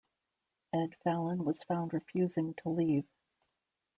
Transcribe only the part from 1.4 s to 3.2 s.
was found refusing to leave.